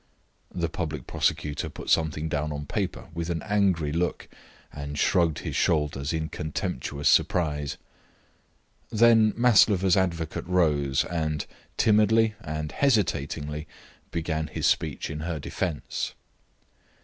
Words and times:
The 0.51 0.67
public 0.67 1.05
prosecutor 1.05 1.69
put 1.69 1.91
something 1.91 2.27
down 2.27 2.51
on 2.51 2.65
paper 2.65 3.09
with 3.13 3.29
an 3.29 3.43
angry 3.43 3.91
look, 3.91 4.27
and 4.73 4.97
shrugged 4.97 5.37
his 5.45 5.55
shoulders 5.55 6.11
in 6.11 6.27
contemptuous 6.29 7.07
surprise. 7.07 7.77
Then 8.89 9.31
Maslova's 9.37 9.95
advocate 9.95 10.47
rose, 10.47 11.05
and 11.05 11.45
timidly 11.77 12.33
and 12.43 12.71
hesitatingly 12.71 13.67
began 14.09 14.47
his 14.47 14.65
speech 14.65 15.11
in 15.11 15.19
her 15.19 15.37
defence. 15.37 16.15